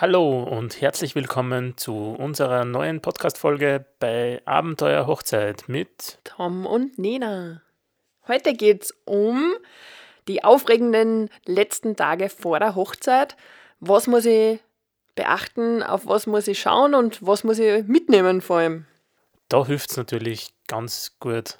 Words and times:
Hallo 0.00 0.44
und 0.44 0.80
herzlich 0.80 1.14
willkommen 1.14 1.76
zu 1.76 1.94
unserer 1.94 2.64
neuen 2.64 3.02
Podcast-Folge 3.02 3.84
bei 3.98 4.40
Abenteuer 4.46 5.06
Hochzeit 5.06 5.64
mit 5.66 6.20
Tom 6.24 6.64
und 6.64 6.98
Nena. 6.98 7.60
Heute 8.26 8.54
geht 8.54 8.84
es 8.84 8.94
um 9.04 9.52
die 10.26 10.42
aufregenden 10.42 11.28
letzten 11.44 11.96
Tage 11.96 12.30
vor 12.30 12.58
der 12.60 12.76
Hochzeit. 12.76 13.36
Was 13.80 14.06
muss 14.06 14.24
ich 14.24 14.60
beachten, 15.16 15.82
auf 15.82 16.06
was 16.06 16.26
muss 16.26 16.48
ich 16.48 16.58
schauen 16.58 16.94
und 16.94 17.18
was 17.20 17.44
muss 17.44 17.58
ich 17.58 17.84
mitnehmen 17.84 18.40
vor 18.40 18.56
allem? 18.56 18.86
Da 19.50 19.66
hilft 19.66 19.90
es 19.90 19.98
natürlich 19.98 20.54
ganz 20.66 21.16
gut, 21.20 21.58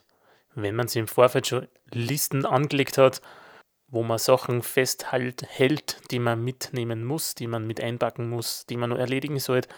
wenn 0.55 0.77
man 0.77 0.89
sich 0.89 1.01
im 1.01 1.09
Vorfeld 1.09 1.47
schon 1.47 1.69
Listen 1.93 2.47
angelegt 2.47 2.97
hat, 2.97 3.21
wo 3.91 4.03
man 4.03 4.19
Sachen 4.19 4.63
festhält, 4.63 5.45
hält, 5.49 5.99
die 6.11 6.19
man 6.19 6.43
mitnehmen 6.43 7.05
muss, 7.05 7.35
die 7.35 7.47
man 7.47 7.67
mit 7.67 7.81
einpacken 7.81 8.29
muss, 8.29 8.67
die 8.67 8.77
man 8.77 8.91
nur 8.91 8.99
erledigen 8.99 9.39
sollte. 9.39 9.69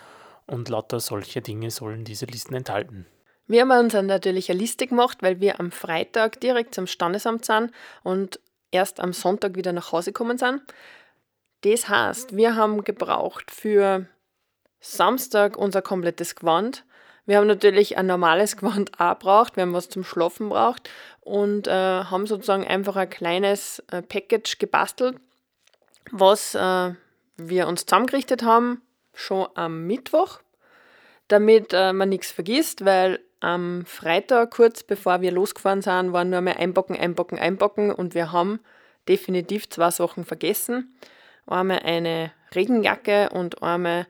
Und 0.47 0.69
lauter 0.69 1.01
solche 1.01 1.41
Dinge 1.41 1.71
sollen 1.71 2.05
diese 2.05 2.27
Listen 2.27 2.55
enthalten. 2.55 3.07
Wir 3.47 3.63
haben 3.63 3.71
uns 3.71 3.95
natürlich 3.95 4.51
eine 4.51 4.61
Liste 4.61 4.87
gemacht, 4.87 5.19
weil 5.23 5.41
wir 5.41 5.61
am 5.61 5.71
Freitag 5.71 6.41
direkt 6.41 6.75
zum 6.75 6.87
Standesamt 6.87 7.45
sind 7.45 7.71
und 8.03 8.41
erst 8.71 9.01
am 9.01 9.13
Sonntag 9.13 9.57
wieder 9.57 9.73
nach 9.73 9.93
Hause 9.93 10.13
gekommen 10.13 10.39
sind. 10.39 10.63
Das 11.63 11.89
heißt, 11.89 12.37
wir 12.37 12.57
haben 12.57 12.85
gebraucht 12.85 13.51
für 13.51 14.07
Samstag 14.81 15.57
unser 15.57 15.81
komplettes 15.81 16.35
Gewand. 16.35 16.85
Wir 17.25 17.39
haben 17.39 17.47
natürlich 17.47 17.97
ein 17.97 18.07
normales 18.07 18.57
Gewand 18.57 18.93
auch 18.99 19.19
braucht, 19.19 19.57
wir 19.57 19.63
haben 19.63 19.73
was 19.73 19.89
zum 19.89 20.05
Schlafen 20.05 20.49
braucht 20.49 20.91
und 21.21 21.67
äh, 21.69 21.71
haben 21.71 22.27
sozusagen 22.27 22.67
einfach 22.67 22.97
ein 22.97 23.11
kleines 23.11 23.83
äh, 23.91 24.03
Package 24.03 24.59
gebastelt, 24.59 25.17
was 26.11 26.55
äh, 26.55 26.95
wir 27.37 27.69
uns 27.69 27.87
zusammengerichtet 27.87 28.43
haben, 28.43 28.83
schon 29.15 29.47
am 29.55 29.87
Mittwoch, 29.87 30.41
damit 31.29 31.73
äh, 31.73 31.93
man 31.93 32.09
nichts 32.09 32.31
vergisst, 32.31 32.85
weil 32.85 33.21
am 33.41 33.85
Freitag, 33.87 34.53
kurz 34.53 34.83
bevor 34.85 35.21
wir 35.21 35.33
losgefahren 35.33 35.83
sind, 35.83 36.13
waren 36.13 36.31
nur 36.31 36.41
mehr 36.41 36.59
einpacken, 36.59 36.97
einpacken, 36.97 37.39
einpacken 37.39 37.91
und 37.93 38.15
wir 38.15 38.33
haben 38.33 38.61
definitiv 39.09 39.69
zwei 39.69 39.91
Sachen 39.91 40.25
vergessen. 40.25 40.97
Einmal 41.47 41.81
eine 41.81 42.31
Regenjacke 42.55 43.31
und 43.31 43.63
einmal 43.63 44.07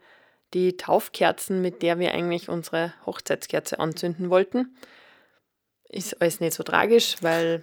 die 0.55 0.77
Taufkerzen, 0.77 1.62
mit 1.62 1.83
der 1.83 1.98
wir 1.98 2.12
eigentlich 2.12 2.48
unsere 2.48 2.92
Hochzeitskerze 3.06 3.78
anzünden 3.78 4.31
wollten. 4.31 4.77
Ist 5.89 6.20
alles 6.20 6.41
nicht 6.41 6.55
so 6.55 6.62
tragisch, 6.62 7.17
weil 7.20 7.62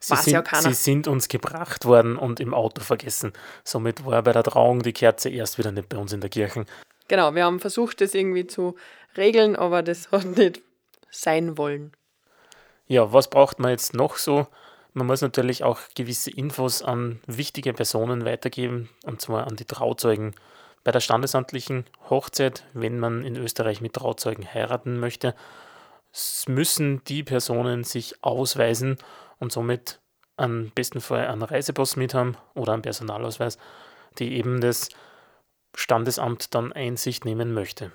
Sie 0.00 0.16
sind, 0.16 0.32
ja 0.32 0.60
sie 0.60 0.74
sind, 0.74 1.06
uns 1.06 1.28
gebracht 1.28 1.84
worden 1.84 2.16
und 2.16 2.40
im 2.40 2.52
Auto 2.52 2.82
vergessen. 2.82 3.32
Somit 3.64 4.04
war 4.04 4.22
bei 4.22 4.32
der 4.32 4.42
Trauung 4.42 4.82
die 4.82 4.92
Kerze 4.92 5.28
erst 5.28 5.58
wieder 5.58 5.70
nicht 5.70 5.88
bei 5.88 5.96
uns 5.98 6.12
in 6.12 6.20
der 6.20 6.30
Kirche. 6.30 6.64
Genau, 7.08 7.34
wir 7.34 7.44
haben 7.44 7.60
versucht, 7.60 8.00
das 8.00 8.14
irgendwie 8.14 8.46
zu 8.46 8.76
regeln, 9.16 9.54
aber 9.54 9.82
das 9.82 10.10
hat 10.12 10.24
nicht 10.24 10.62
sein 11.10 11.56
wollen. 11.58 11.92
Ja, 12.86 13.12
was 13.12 13.30
braucht 13.30 13.58
man 13.58 13.70
jetzt 13.70 13.94
noch 13.94 14.16
so? 14.16 14.46
Man 14.94 15.06
muss 15.06 15.22
natürlich 15.22 15.64
auch 15.64 15.78
gewisse 15.94 16.30
Infos 16.30 16.82
an 16.82 17.20
wichtige 17.26 17.72
Personen 17.72 18.24
weitergeben, 18.24 18.90
und 19.04 19.20
zwar 19.20 19.46
an 19.46 19.56
die 19.56 19.64
Trauzeugen. 19.64 20.34
Bei 20.84 20.90
der 20.90 21.00
standesamtlichen 21.00 21.84
Hochzeit, 22.10 22.64
wenn 22.72 22.98
man 22.98 23.24
in 23.24 23.36
Österreich 23.36 23.80
mit 23.80 23.92
Trauzeugen 23.92 24.46
heiraten 24.52 24.98
möchte, 24.98 25.34
müssen 26.46 27.02
die 27.04 27.22
Personen 27.22 27.84
sich 27.84 28.22
ausweisen 28.22 28.98
und 29.38 29.52
somit 29.52 30.00
am 30.36 30.70
besten 30.74 31.00
Fall 31.00 31.26
einen 31.26 31.42
Reisepass 31.42 31.96
mit 31.96 32.14
haben 32.14 32.36
oder 32.54 32.72
einen 32.72 32.82
Personalausweis, 32.82 33.58
die 34.18 34.34
eben 34.34 34.60
das 34.60 34.88
Standesamt 35.74 36.54
dann 36.54 36.72
Einsicht 36.72 37.24
nehmen 37.24 37.54
möchte. 37.54 37.92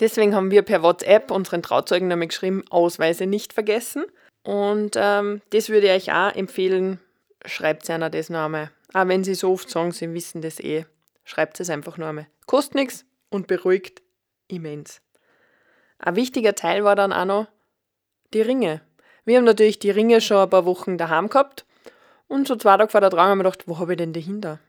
Deswegen 0.00 0.34
haben 0.34 0.50
wir 0.50 0.62
per 0.62 0.82
WhatsApp 0.82 1.30
unseren 1.30 1.62
Trauzeugen 1.62 2.10
damit 2.10 2.30
geschrieben, 2.30 2.64
Ausweise 2.70 3.26
nicht 3.26 3.52
vergessen. 3.52 4.04
Und 4.42 4.96
ähm, 4.96 5.40
das 5.50 5.68
würde 5.68 5.86
ich 5.88 6.08
euch 6.08 6.12
auch 6.12 6.34
empfehlen, 6.34 7.00
schreibt 7.44 7.88
einer 7.90 8.10
das 8.10 8.30
einmal. 8.30 8.70
Auch 8.92 9.08
wenn 9.08 9.24
sie 9.24 9.34
so 9.34 9.52
oft 9.52 9.68
sagen, 9.70 9.92
sie 9.92 10.12
wissen 10.12 10.42
das 10.42 10.60
eh, 10.60 10.86
schreibt 11.26 11.60
es 11.60 11.68
einfach 11.68 11.98
noch 11.98 12.06
einmal. 12.06 12.28
Kostet 12.46 12.76
nichts 12.76 13.04
und 13.28 13.46
beruhigt 13.46 14.00
immens. 14.48 15.02
Ein 15.98 16.16
wichtiger 16.16 16.54
Teil 16.54 16.84
war 16.84 16.96
dann 16.96 17.12
auch 17.12 17.26
noch 17.26 17.46
die 18.32 18.40
Ringe. 18.40 18.80
Wir 19.26 19.36
haben 19.36 19.44
natürlich 19.44 19.78
die 19.78 19.90
Ringe 19.90 20.22
schon 20.22 20.38
ein 20.38 20.48
paar 20.48 20.64
Wochen 20.64 20.96
daheim 20.96 21.28
gehabt 21.28 21.66
und 22.28 22.48
so 22.48 22.56
zwei 22.56 22.76
Tage 22.78 22.90
vor 22.90 23.00
der 23.00 23.10
Trauung 23.10 23.28
haben 23.28 23.38
wir 23.38 23.44
gedacht, 23.44 23.68
wo 23.68 23.78
habe 23.78 23.92
ich 23.92 23.98
denn 23.98 24.12
die 24.12 24.20
hinter? 24.20 24.60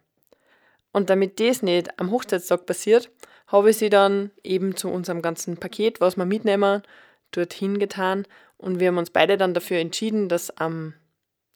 Und 0.91 1.09
damit 1.09 1.39
das 1.39 1.61
nicht 1.61 1.99
am 1.99 2.11
Hochzeitstag 2.11 2.65
passiert, 2.65 3.09
habe 3.47 3.69
ich 3.69 3.77
sie 3.77 3.89
dann 3.89 4.31
eben 4.43 4.75
zu 4.75 4.89
unserem 4.89 5.21
ganzen 5.21 5.57
Paket, 5.57 6.01
was 6.01 6.17
wir 6.17 6.25
mitnehmen, 6.25 6.81
dorthin 7.31 7.79
getan. 7.79 8.25
Und 8.57 8.79
wir 8.79 8.87
haben 8.87 8.97
uns 8.97 9.11
beide 9.11 9.37
dann 9.37 9.53
dafür 9.53 9.77
entschieden, 9.77 10.27
dass 10.27 10.49
am 10.57 10.93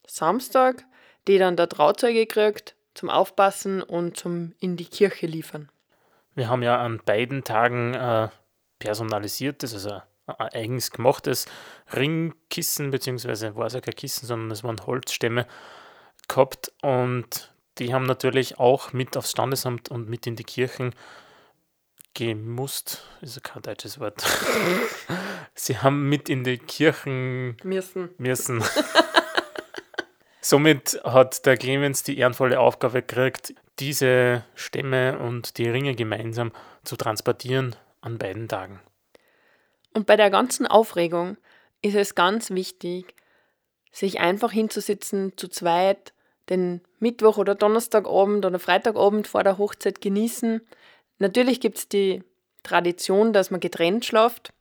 Samstag 0.06 0.86
die 1.28 1.38
dann 1.38 1.56
der 1.56 1.70
Trauzeuge 1.70 2.26
kriegt 2.26 2.76
zum 2.94 3.10
Aufpassen 3.10 3.82
und 3.82 4.18
zum 4.18 4.54
in 4.60 4.78
die 4.78 4.86
Kirche 4.86 5.28
liefern. 5.28 5.70
Wir 6.36 6.50
haben 6.50 6.64
ja 6.64 6.78
an 6.78 7.02
beiden 7.06 7.44
Tagen 7.44 7.94
äh, 7.94 8.30
personalisiertes, 8.80 9.74
also 9.74 10.02
ein 10.28 10.48
eigens 10.54 10.92
gemachtes 10.92 11.46
Ringkissen, 11.94 12.92
beziehungsweise 12.92 13.56
war 13.56 13.68
es 13.68 13.74
ja 13.74 13.82
kein 13.82 13.96
Kissen, 13.96 14.26
sondern 14.26 14.52
es 14.52 14.64
waren 14.64 14.86
Holzstämme 14.86 15.46
gehabt 16.28 16.72
und 16.82 17.54
die 17.78 17.94
haben 17.94 18.06
natürlich 18.06 18.60
auch 18.60 18.94
mit 18.94 19.18
aufs 19.18 19.32
Standesamt 19.32 19.90
und 19.90 20.10
mit 20.10 20.28
in 20.28 20.36
die 20.36 20.44
Kirchen 20.44 20.94
gemusst, 22.14 23.08
ist 23.22 23.36
ja 23.36 23.42
kein 23.42 23.62
deutsches 23.62 24.00
Wort. 24.00 24.22
Sie 25.56 25.78
haben 25.78 26.10
mit 26.10 26.30
in 26.30 26.44
die 26.44 26.58
Kirchen 26.58 27.58
müssen. 27.64 28.10
müssen. 28.18 28.64
Somit 30.42 31.00
hat 31.04 31.46
der 31.46 31.56
Clemens 31.56 32.02
die 32.02 32.18
ehrenvolle 32.18 32.60
Aufgabe 32.60 33.04
gekriegt, 33.04 33.54
diese 33.80 34.44
Stämme 34.56 35.20
und 35.20 35.58
die 35.60 35.70
Ringe 35.70 35.96
gemeinsam 35.96 36.52
zu 36.84 36.96
transportieren 36.96 37.76
an 38.02 38.18
beiden 38.18 38.48
Tagen. 38.48 38.80
Und 39.94 40.08
bei 40.08 40.16
der 40.16 40.32
ganzen 40.32 40.66
Aufregung 40.66 41.38
ist 41.84 41.96
es 41.96 42.16
ganz 42.16 42.50
wichtig, 42.50 43.14
sich 43.92 44.20
einfach 44.20 44.52
hinzusitzen, 44.52 45.34
zu 45.38 45.48
zweit, 45.48 46.14
den 46.50 46.82
Mittwoch 47.00 47.38
oder 47.38 47.56
Donnerstagabend 47.56 48.46
oder 48.46 48.60
Freitagabend 48.60 49.28
vor 49.28 49.44
der 49.44 49.58
Hochzeit 49.58 50.02
genießen. 50.02 50.62
Natürlich 51.20 51.60
gibt 51.60 51.78
es 51.78 51.90
die 51.90 52.24
Tradition, 52.64 53.32
dass 53.34 53.52
man 53.52 53.60
getrennt 53.60 54.06
schlaft 54.06 54.54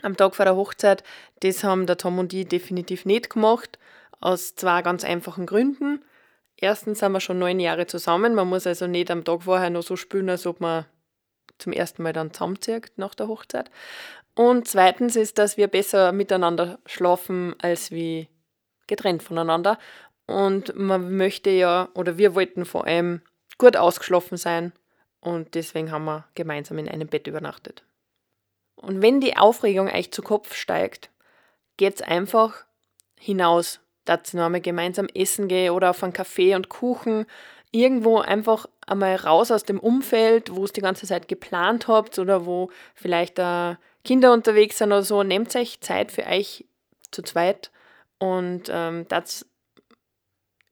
am 0.00 0.16
Tag 0.16 0.34
vor 0.34 0.44
der 0.44 0.56
Hochzeit. 0.56 1.04
Das 1.40 1.64
haben 1.64 1.86
der 1.86 1.98
Tom 1.98 2.18
und 2.18 2.32
ich 2.32 2.48
definitiv 2.48 3.04
nicht 3.04 3.30
gemacht, 3.30 3.78
aus 4.22 4.54
zwei 4.54 4.82
ganz 4.82 5.04
einfachen 5.04 5.46
Gründen. 5.46 6.02
Erstens 6.56 7.00
sind 7.00 7.12
wir 7.12 7.20
schon 7.20 7.38
neun 7.38 7.60
Jahre 7.60 7.86
zusammen. 7.86 8.34
Man 8.34 8.48
muss 8.48 8.66
also 8.66 8.86
nicht 8.86 9.10
am 9.10 9.24
Tag 9.24 9.42
vorher 9.42 9.68
noch 9.68 9.82
so 9.82 9.96
spülen, 9.96 10.30
als 10.30 10.46
ob 10.46 10.60
man 10.60 10.86
zum 11.58 11.72
ersten 11.72 12.02
Mal 12.02 12.12
dann 12.12 12.32
zusammenzieht 12.32 12.92
nach 12.96 13.14
der 13.14 13.28
Hochzeit. 13.28 13.70
Und 14.34 14.66
zweitens 14.68 15.16
ist, 15.16 15.38
dass 15.38 15.56
wir 15.56 15.68
besser 15.68 16.12
miteinander 16.12 16.78
schlafen 16.86 17.54
als 17.60 17.90
wie 17.90 18.28
getrennt 18.86 19.22
voneinander. 19.22 19.78
Und 20.26 20.74
man 20.76 21.16
möchte 21.16 21.50
ja, 21.50 21.88
oder 21.94 22.16
wir 22.16 22.34
wollten 22.34 22.64
vor 22.64 22.86
allem 22.86 23.20
gut 23.58 23.76
ausgeschlafen 23.76 24.38
sein. 24.38 24.72
Und 25.20 25.54
deswegen 25.54 25.90
haben 25.90 26.04
wir 26.04 26.24
gemeinsam 26.34 26.78
in 26.78 26.88
einem 26.88 27.08
Bett 27.08 27.26
übernachtet. 27.26 27.84
Und 28.76 29.02
wenn 29.02 29.20
die 29.20 29.36
Aufregung 29.36 29.88
euch 29.88 30.12
zu 30.12 30.22
Kopf 30.22 30.54
steigt, 30.54 31.10
geht's 31.76 32.02
einfach 32.02 32.64
hinaus. 33.18 33.81
Dass 34.04 34.34
noch 34.34 34.46
einmal 34.46 34.60
gemeinsam 34.60 35.06
essen 35.14 35.48
gehe 35.48 35.72
oder 35.72 35.90
auf 35.90 36.02
einen 36.02 36.12
Kaffee 36.12 36.54
und 36.54 36.68
Kuchen. 36.68 37.26
Irgendwo 37.70 38.18
einfach 38.18 38.66
einmal 38.86 39.16
raus 39.16 39.50
aus 39.50 39.64
dem 39.64 39.80
Umfeld, 39.80 40.54
wo 40.54 40.64
es 40.64 40.72
die 40.72 40.80
ganze 40.80 41.06
Zeit 41.06 41.28
geplant 41.28 41.88
habt 41.88 42.18
oder 42.18 42.44
wo 42.44 42.70
vielleicht 42.94 43.38
da 43.38 43.78
Kinder 44.04 44.32
unterwegs 44.32 44.78
sind 44.78 44.88
oder 44.88 45.02
so. 45.02 45.22
Nehmt 45.22 45.54
euch 45.56 45.80
Zeit 45.80 46.12
für 46.12 46.26
euch 46.26 46.66
zu 47.10 47.22
zweit 47.22 47.70
und 48.18 48.64
ähm, 48.68 49.06
das 49.08 49.46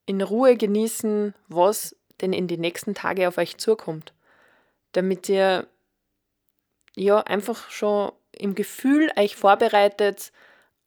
in 0.07 0.21
Ruhe 0.23 0.57
genießen, 0.57 1.35
was 1.49 1.97
denn 2.21 2.33
in 2.33 2.49
die 2.49 2.59
nächsten 2.59 2.95
Tage 2.95 3.29
auf 3.29 3.39
euch 3.39 3.59
zukommt. 3.59 4.13
Damit 4.93 5.29
ihr 5.29 5.67
ja 6.97 7.21
einfach 7.21 7.71
schon 7.71 8.13
im 8.33 8.55
Gefühl 8.55 9.11
euch 9.17 9.37
vorbereitet 9.37 10.33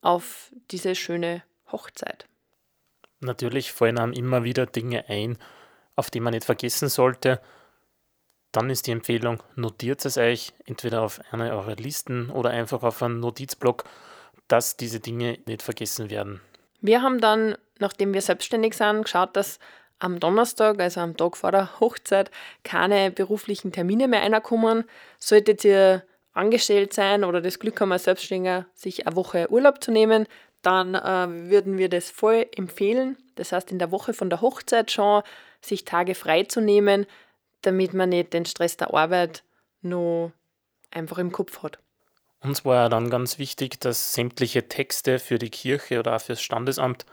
auf 0.01 0.51
diese 0.71 0.95
schöne 0.95 1.43
Hochzeit. 1.71 2.27
Natürlich 3.23 3.71
fallen 3.71 3.97
einem 3.97 4.13
immer 4.13 4.43
wieder 4.43 4.65
Dinge 4.65 5.05
ein, 5.07 5.37
auf 5.95 6.09
die 6.09 6.19
man 6.19 6.33
nicht 6.33 6.45
vergessen 6.45 6.89
sollte. 6.89 7.41
Dann 8.51 8.69
ist 8.69 8.85
die 8.85 8.91
Empfehlung, 8.91 9.41
notiert 9.55 10.05
es 10.05 10.17
euch 10.17 10.53
entweder 10.65 11.01
auf 11.01 11.19
eine 11.31 11.51
eurer 11.51 11.75
Listen 11.75 12.29
oder 12.29 12.51
einfach 12.51 12.83
auf 12.83 13.01
einen 13.01 13.19
Notizblock, 13.19 13.85
dass 14.47 14.77
diese 14.77 14.99
Dinge 14.99 15.39
nicht 15.47 15.63
vergessen 15.63 16.09
werden. 16.09 16.41
Wir 16.81 17.01
haben 17.01 17.19
dann, 17.19 17.55
nachdem 17.79 18.13
wir 18.13 18.21
selbstständig 18.21 18.75
sind, 18.75 19.03
geschaut, 19.03 19.35
dass 19.35 19.59
am 19.99 20.19
Donnerstag, 20.19 20.79
also 20.79 20.99
am 20.99 21.17
Tag 21.17 21.37
vor 21.37 21.51
der 21.51 21.79
Hochzeit, 21.79 22.29
keine 22.63 23.09
beruflichen 23.09 23.71
Termine 23.71 24.07
mehr 24.07 24.21
reinkommen. 24.21 24.83
Solltet 25.17 25.63
ihr 25.63 26.03
angestellt 26.33 26.93
sein 26.93 27.23
oder 27.23 27.41
das 27.41 27.59
Glück 27.59 27.79
haben, 27.79 27.91
als 27.91 28.03
Selbstständiger 28.03 28.65
sich 28.73 29.07
eine 29.07 29.15
Woche 29.15 29.49
Urlaub 29.49 29.83
zu 29.83 29.91
nehmen, 29.91 30.27
dann 30.63 30.95
äh, 30.95 31.49
würden 31.49 31.77
wir 31.77 31.89
das 31.89 32.09
voll 32.09 32.47
empfehlen. 32.55 33.17
Das 33.35 33.51
heißt, 33.51 33.71
in 33.71 33.79
der 33.79 33.91
Woche 33.91 34.13
von 34.13 34.29
der 34.29 34.41
Hochzeit 34.41 34.91
schon 34.91 35.21
sich 35.61 35.85
Tage 35.85 36.15
frei 36.15 36.43
zu 36.43 36.61
nehmen, 36.61 37.05
damit 37.61 37.93
man 37.93 38.09
nicht 38.09 38.33
den 38.33 38.45
Stress 38.45 38.77
der 38.77 38.93
Arbeit 38.93 39.43
nur 39.81 40.31
einfach 40.91 41.17
im 41.17 41.31
Kopf 41.31 41.61
hat. 41.63 41.79
Uns 42.41 42.65
war 42.65 42.75
ja 42.75 42.89
dann 42.89 43.09
ganz 43.09 43.39
wichtig, 43.39 43.79
dass 43.79 44.13
sämtliche 44.13 44.67
Texte 44.67 45.19
für 45.19 45.39
die 45.39 45.49
Kirche 45.49 45.99
oder 45.99 46.15
auch 46.15 46.21
fürs 46.21 46.41
Standesamt 46.41 47.05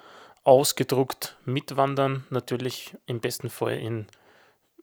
ausgedruckt 0.43 1.37
mitwandern. 1.45 2.27
Natürlich 2.31 2.97
im 3.07 3.21
besten 3.21 3.49
Fall 3.49 3.79
in 3.79 4.07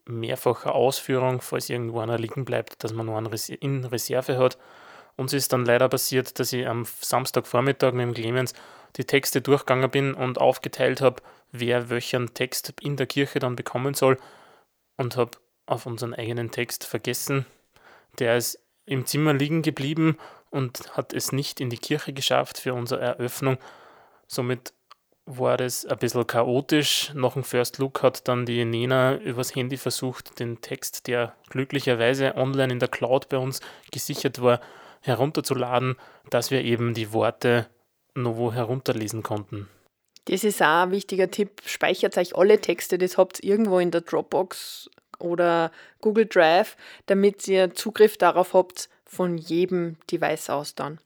mehrfacher 0.05 0.73
Ausführung, 0.73 1.41
falls 1.41 1.69
irgendwo 1.69 1.99
einer 1.99 2.17
liegen 2.17 2.45
bleibt, 2.45 2.83
dass 2.83 2.93
man 2.93 3.07
noch 3.07 3.17
einen 3.17 3.31
in 3.59 3.83
Reserve 3.85 4.37
hat. 4.37 4.57
Uns 5.17 5.33
ist 5.33 5.51
dann 5.51 5.65
leider 5.65 5.89
passiert, 5.89 6.39
dass 6.39 6.53
ich 6.53 6.67
am 6.67 6.85
Samstagvormittag 6.85 7.93
mit 7.93 8.05
dem 8.05 8.13
Clemens 8.13 8.53
die 8.95 9.05
Texte 9.05 9.41
durchgegangen 9.41 9.89
bin 9.89 10.13
und 10.13 10.39
aufgeteilt 10.39 11.01
habe, 11.01 11.21
wer 11.51 11.89
welchen 11.89 12.33
Text 12.33 12.73
in 12.81 12.95
der 12.97 13.07
Kirche 13.07 13.39
dann 13.39 13.55
bekommen 13.55 13.93
soll 13.93 14.17
und 14.95 15.17
habe 15.17 15.31
auf 15.65 15.85
unseren 15.85 16.13
eigenen 16.13 16.51
Text 16.51 16.85
vergessen. 16.85 17.45
Der 18.19 18.37
ist 18.37 18.59
im 18.85 19.05
Zimmer 19.05 19.33
liegen 19.33 19.63
geblieben 19.63 20.17
und 20.49 20.95
hat 20.95 21.13
es 21.13 21.31
nicht 21.31 21.59
in 21.59 21.69
die 21.69 21.77
Kirche 21.77 22.13
geschafft 22.13 22.59
für 22.59 22.73
unsere 22.73 23.01
Eröffnung. 23.01 23.57
Somit 24.27 24.73
war 25.25 25.57
das 25.57 25.85
ein 25.85 25.97
bisschen 25.97 26.25
chaotisch. 26.25 27.11
Nach 27.13 27.33
dem 27.33 27.43
First 27.43 27.79
Look 27.79 28.01
hat 28.01 28.27
dann 28.27 28.45
die 28.45 28.63
Nena 28.63 29.17
übers 29.17 29.55
Handy 29.55 29.77
versucht, 29.77 30.39
den 30.39 30.61
Text, 30.61 31.07
der 31.07 31.35
glücklicherweise 31.49 32.35
online 32.35 32.73
in 32.73 32.79
der 32.79 32.87
Cloud 32.87 33.27
bei 33.29 33.37
uns 33.37 33.59
gesichert 33.91 34.41
war, 34.41 34.61
herunterzuladen, 35.01 35.95
dass 36.29 36.51
wir 36.51 36.63
eben 36.63 36.93
die 36.93 37.13
Worte 37.13 37.67
noch 38.15 38.37
wo 38.37 38.51
herunterlesen 38.51 39.23
konnten. 39.23 39.67
Das 40.25 40.43
ist 40.43 40.61
auch 40.61 40.83
ein 40.83 40.91
wichtiger 40.91 41.31
Tipp. 41.31 41.61
Speichert 41.65 42.17
euch 42.17 42.35
alle 42.35 42.59
Texte, 42.59 42.97
das 42.97 43.17
habt 43.17 43.43
ihr 43.43 43.51
irgendwo 43.51 43.79
in 43.79 43.91
der 43.91 44.01
Dropbox 44.01 44.89
oder 45.19 45.71
Google 46.01 46.25
Drive, 46.25 46.75
damit 47.05 47.47
ihr 47.47 47.73
Zugriff 47.73 48.17
darauf 48.17 48.53
habt 48.53 48.89
von 49.05 49.37
jedem 49.37 49.97
Device 50.11 50.49
aus 50.49 50.75
dann. 50.75 50.99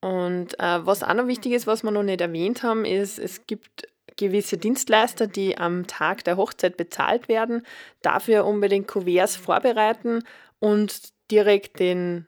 Und 0.00 0.58
äh, 0.60 0.86
was 0.86 1.02
auch 1.02 1.14
noch 1.14 1.26
wichtig 1.26 1.52
ist, 1.52 1.66
was 1.66 1.82
wir 1.82 1.90
noch 1.90 2.02
nicht 2.02 2.20
erwähnt 2.20 2.62
haben, 2.62 2.84
ist, 2.84 3.18
es 3.18 3.46
gibt 3.46 3.88
gewisse 4.16 4.56
Dienstleister, 4.56 5.26
die 5.26 5.58
am 5.58 5.86
Tag 5.86 6.24
der 6.24 6.36
Hochzeit 6.36 6.76
bezahlt 6.76 7.28
werden, 7.28 7.66
dafür 8.02 8.44
unbedingt 8.44 8.88
Kuverts 8.88 9.36
vorbereiten 9.36 10.22
und 10.58 11.12
direkt 11.30 11.80
den, 11.80 12.26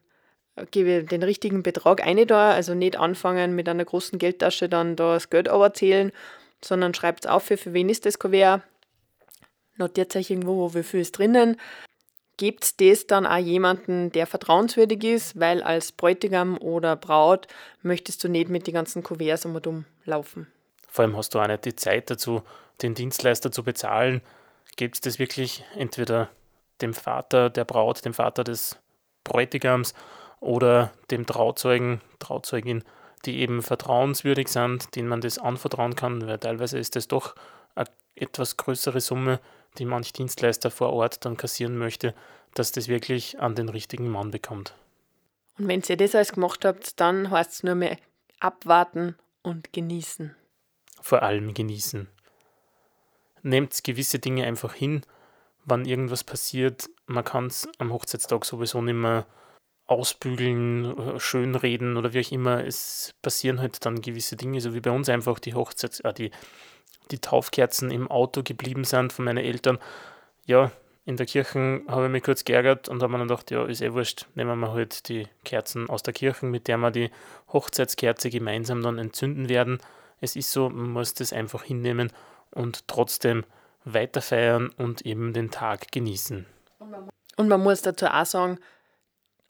äh, 0.75 1.03
den 1.03 1.23
richtigen 1.23 1.63
Betrag 1.63 2.05
eine 2.07 2.27
da, 2.27 2.51
also 2.51 2.75
nicht 2.75 2.99
anfangen 2.99 3.55
mit 3.55 3.69
einer 3.69 3.85
großen 3.85 4.19
Geldtasche 4.19 4.69
dann 4.69 4.97
da 4.97 5.15
das 5.15 5.31
Geld 5.31 5.51
zählen, 5.75 6.13
sondern 6.63 6.95
schreibt 6.95 7.27
auf, 7.27 7.45
für, 7.45 7.57
für 7.57 7.73
wen 7.73 7.89
ist 7.89 8.07
das 8.07 8.19
Kuvert, 8.19 8.63
notiert 9.77 10.15
euch 10.17 10.31
irgendwo, 10.31 10.75
wie 10.75 10.83
viel 10.83 11.01
ist 11.01 11.19
drinnen 11.19 11.57
gebt 12.39 12.81
das 12.81 13.07
dann 13.07 13.27
auch 13.27 13.37
jemanden, 13.37 14.11
der 14.13 14.27
vertrauenswürdig 14.27 15.05
ist, 15.05 15.39
weil 15.39 15.63
als 15.63 15.93
Bräutigam 15.93 16.57
oder 16.57 16.97
Braut 16.97 17.47
möchtest 17.83 18.25
du 18.25 18.29
nicht 18.29 18.49
mit 18.49 18.67
den 18.67 18.75
ganzen 18.75 19.03
Kuverts 19.03 19.45
und 19.45 19.67
um 19.67 19.85
laufen. 20.07 20.47
Vor 20.87 21.05
allem 21.05 21.17
hast 21.17 21.35
du 21.35 21.41
auch 21.41 21.47
nicht 21.47 21.67
die 21.67 21.77
Zeit 21.77 22.09
dazu, 22.09 22.43
den 22.81 22.95
Dienstleister 22.95 23.53
zu 23.53 23.63
bezahlen. 23.63 24.23
Gebt 24.77 25.05
das 25.05 25.19
wirklich 25.19 25.65
entweder 25.77 26.31
dem 26.81 26.95
Vater 26.95 27.51
der 27.51 27.65
Braut, 27.65 28.05
dem 28.05 28.15
Vater 28.15 28.45
des 28.45 28.79
Bräutigams 29.25 29.93
oder 30.41 30.93
dem 31.11 31.27
Trauzeugen, 31.27 32.01
Trauzeugin, 32.19 32.85
die 33.25 33.41
eben 33.41 33.63
vertrauenswürdig 33.63 34.49
sind, 34.49 34.95
denen 34.95 35.09
man 35.09 35.21
das 35.21 35.39
anvertrauen 35.39 35.97
kann, 35.97 36.27
weil 36.27 36.39
teilweise 36.39 36.79
ist 36.79 36.97
das 36.97 37.09
doch 37.09 37.35
eine 37.75 37.87
etwas 38.15 38.57
größere 38.57 39.01
Summe, 39.01 39.41
die 39.79 39.85
manch 39.85 40.13
Dienstleister 40.13 40.71
vor 40.71 40.93
Ort 40.93 41.25
dann 41.25 41.37
kassieren 41.37 41.77
möchte, 41.77 42.15
dass 42.55 42.73
das 42.73 42.89
wirklich 42.89 43.41
an 43.41 43.55
den 43.55 43.69
richtigen 43.69 44.09
Mann 44.09 44.31
bekommt. 44.31 44.75
Und 45.59 45.69
wenn 45.69 45.83
ihr 45.87 45.97
das 45.97 46.15
alles 46.15 46.33
gemacht 46.33 46.65
habt, 46.65 47.01
dann 47.01 47.31
heißt 47.31 47.53
es 47.53 47.63
nur 47.63 47.75
mehr 47.75 47.99
abwarten 48.41 49.17
und 49.43 49.73
genießen. 49.73 50.35
Vor 51.01 51.23
allem 51.23 51.55
genießen. 51.55 52.09
Nehmt 53.43 53.83
gewisse 53.85 54.19
Dinge 54.19 54.45
einfach 54.45 54.75
hin, 54.75 55.03
wann 55.65 55.85
irgendwas 55.85 56.25
passiert. 56.25 56.89
Man 57.07 57.25
kann 57.25 57.47
es 57.47 57.69
am 57.79 57.93
Hochzeitstag 57.93 58.45
sowieso 58.45 58.83
nicht 58.83 58.95
mehr 58.95 59.27
ausbügeln, 59.89 61.19
schönreden 61.19 61.97
oder 61.97 62.13
wie 62.13 62.21
auch 62.21 62.31
immer. 62.31 62.65
Es 62.65 63.15
passieren 63.23 63.61
halt 63.61 63.85
dann 63.85 64.01
gewisse 64.01 64.37
Dinge, 64.37 64.61
so 64.61 64.75
wie 64.75 64.81
bei 64.81 64.91
uns 64.91 65.09
einfach 65.09 65.41
die 65.41 65.55
Hochzeits-, 65.55 66.05
äh, 66.05 66.13
die 66.13 66.31
die 67.11 67.19
Taufkerzen 67.19 67.91
im 67.91 68.11
Auto 68.11 68.43
geblieben 68.43 68.85
sind 68.85 69.13
von 69.13 69.25
meinen 69.25 69.45
Eltern. 69.45 69.79
Ja, 70.47 70.71
in 71.05 71.17
der 71.17 71.27
Kirche 71.27 71.83
habe 71.89 72.07
ich 72.07 72.11
mich 72.11 72.23
kurz 72.23 72.45
geärgert 72.45 72.89
und 72.89 73.03
habe 73.03 73.13
mir 73.13 73.19
dann 73.19 73.29
gedacht, 73.29 73.51
ja, 73.51 73.65
ist 73.65 73.81
eh 73.81 73.93
wurscht, 73.93 74.27
nehmen 74.35 74.59
wir 74.61 74.73
halt 74.73 75.09
die 75.09 75.27
Kerzen 75.45 75.89
aus 75.89 76.03
der 76.03 76.13
Kirche, 76.13 76.47
mit 76.47 76.69
der 76.69 76.77
wir 76.79 76.91
die 76.91 77.11
Hochzeitskerze 77.53 78.31
gemeinsam 78.31 78.83
dann 78.83 78.99
entzünden 78.99 79.49
werden. 79.49 79.79
Es 80.21 80.37
ist 80.37 80.53
so, 80.53 80.69
man 80.69 80.91
muss 80.91 81.15
das 81.15 81.33
einfach 81.33 81.63
hinnehmen 81.63 82.13
und 82.51 82.87
trotzdem 82.89 83.45
weiter 83.85 84.21
feiern 84.21 84.71
und 84.77 85.03
eben 85.03 85.33
den 85.33 85.51
Tag 85.51 85.93
genießen. 85.93 86.45
Und 87.37 87.49
man 87.49 87.63
muss 87.63 87.83
dazu 87.83 88.07
auch 88.07 88.27
sagen, 88.27 88.59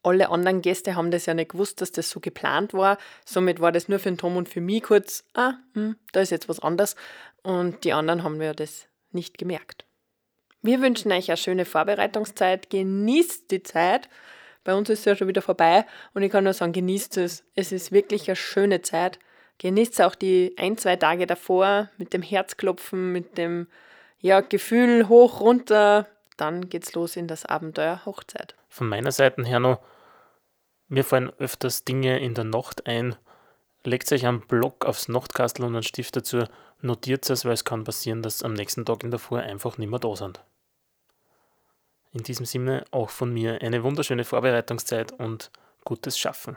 alle 0.09 0.31
anderen 0.31 0.63
Gäste 0.63 0.97
haben 0.97 1.11
das 1.11 1.27
ja 1.27 1.35
nicht 1.35 1.53
gewusst, 1.53 1.81
dass 1.81 1.93
das 1.93 2.11
so 2.11 2.21
geplant 2.21 2.75
war. 2.75 2.99
Somit 3.25 3.61
war 3.61 3.73
das 3.73 3.89
nur 3.89 3.99
für 3.99 4.11
den 4.11 4.19
Tom 4.19 4.37
und 4.37 4.49
für 4.49 4.61
mich 4.61 4.83
kurz, 4.83 5.25
ah, 5.35 5.55
hm, 5.75 5.97
da 6.13 6.21
ist 6.21 6.31
jetzt 6.31 6.49
was 6.49 6.61
anderes. 6.61 6.97
Und 7.43 7.85
die 7.85 7.93
anderen 7.93 8.25
haben 8.25 8.39
mir 8.39 8.55
das 8.55 8.87
nicht 9.13 9.39
gemerkt. 9.39 9.85
Wir 10.63 10.81
wünschen 10.81 11.13
euch 11.13 11.29
eine 11.29 11.37
schöne 11.37 11.65
Vorbereitungszeit. 11.65 12.71
Genießt 12.71 13.51
die 13.51 13.63
Zeit. 13.63 14.09
Bei 14.65 14.75
uns 14.75 14.91
ist 14.91 15.01
es 15.01 15.05
ja 15.05 15.17
schon 15.17 15.29
wieder 15.29 15.41
vorbei 15.41 15.87
und 16.15 16.23
ich 16.23 16.31
kann 16.31 16.45
nur 16.45 16.53
sagen, 16.53 16.73
genießt 16.73 17.17
es. 17.19 17.45
Es 17.55 17.73
ist 17.73 17.93
wirklich 17.93 18.29
eine 18.29 18.37
schöne 18.37 18.83
Zeit. 18.83 19.19
Genießt 19.59 20.03
auch 20.03 20.15
die 20.15 20.55
ein, 20.59 20.77
zwei 20.77 20.97
Tage 20.97 21.27
davor 21.27 21.89
mit 21.97 22.13
dem 22.13 22.23
Herzklopfen, 22.23 23.13
mit 23.13 23.39
dem 23.39 23.67
ja, 24.21 24.41
Gefühl 24.41 25.09
hoch, 25.09 25.41
runter. 25.41 26.07
Dann 26.37 26.69
geht's 26.69 26.95
los 26.95 27.17
in 27.17 27.29
das 27.29 27.47
Abenteuer 27.47 28.03
Hochzeit. 28.05 28.55
Von 28.69 28.89
meiner 28.89 29.11
Seite 29.11 29.45
her 29.45 29.59
noch, 29.59 29.81
mir 30.89 31.05
fallen 31.05 31.31
öfters 31.39 31.85
Dinge 31.85 32.19
in 32.19 32.35
der 32.35 32.45
Nacht 32.45 32.87
ein. 32.87 33.17
Legt 33.85 34.11
euch 34.13 34.27
einen 34.27 34.41
Block 34.41 34.85
aufs 34.85 35.09
Nachtkastel 35.09 35.65
und 35.65 35.75
einen 35.75 35.83
Stift 35.83 36.17
dazu 36.17 36.45
notiert 36.81 37.29
es, 37.31 37.45
weil 37.45 37.53
es 37.53 37.65
kann 37.65 37.85
passieren, 37.85 38.23
dass 38.23 38.43
am 38.43 38.55
nächsten 38.55 38.85
Tag 38.85 39.03
in 39.03 39.11
der 39.11 39.21
Früh 39.21 39.39
einfach 39.39 39.79
nicht 39.79 39.91
mehr 39.91 39.99
da 39.99 40.15
sind. 40.17 40.43
In 42.13 42.23
diesem 42.23 42.47
Sinne 42.47 42.85
auch 42.91 43.11
von 43.11 43.33
mir 43.33 43.61
eine 43.63 43.83
wunderschöne 43.83 44.25
Vorbereitungszeit 44.25 45.13
und 45.13 45.51
gutes 45.85 46.19
Schaffen. 46.19 46.57